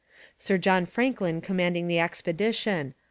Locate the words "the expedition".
1.87-2.95